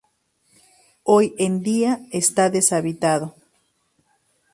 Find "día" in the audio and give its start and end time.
1.61-1.99